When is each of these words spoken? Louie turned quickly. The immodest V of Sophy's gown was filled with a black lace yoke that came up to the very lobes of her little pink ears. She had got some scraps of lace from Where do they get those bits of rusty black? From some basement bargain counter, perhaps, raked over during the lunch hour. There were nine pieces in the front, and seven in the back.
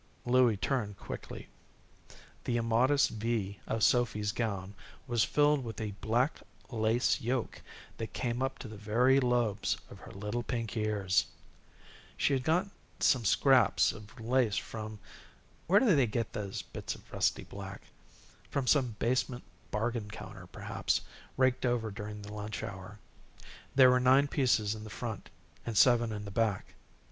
Louie 0.25 0.57
turned 0.57 0.97
quickly. 0.97 1.47
The 2.45 2.57
immodest 2.57 3.11
V 3.11 3.59
of 3.67 3.83
Sophy's 3.83 4.31
gown 4.31 4.73
was 5.05 5.23
filled 5.23 5.63
with 5.63 5.79
a 5.79 5.91
black 6.01 6.39
lace 6.71 7.21
yoke 7.21 7.61
that 7.97 8.11
came 8.11 8.41
up 8.41 8.57
to 8.57 8.67
the 8.67 8.77
very 8.77 9.19
lobes 9.19 9.77
of 9.91 9.99
her 9.99 10.11
little 10.11 10.41
pink 10.41 10.75
ears. 10.75 11.27
She 12.17 12.33
had 12.33 12.43
got 12.43 12.67
some 12.99 13.23
scraps 13.25 13.91
of 13.91 14.19
lace 14.19 14.57
from 14.57 14.97
Where 15.67 15.79
do 15.79 15.95
they 15.95 16.07
get 16.07 16.33
those 16.33 16.63
bits 16.63 16.95
of 16.95 17.13
rusty 17.13 17.43
black? 17.43 17.81
From 18.49 18.65
some 18.65 18.95
basement 18.97 19.43
bargain 19.69 20.09
counter, 20.09 20.47
perhaps, 20.47 21.01
raked 21.37 21.63
over 21.63 21.91
during 21.91 22.23
the 22.23 22.33
lunch 22.33 22.63
hour. 22.63 22.97
There 23.75 23.91
were 23.91 23.99
nine 23.99 24.27
pieces 24.27 24.73
in 24.73 24.83
the 24.83 24.89
front, 24.89 25.29
and 25.63 25.77
seven 25.77 26.11
in 26.11 26.25
the 26.25 26.31
back. 26.31 26.73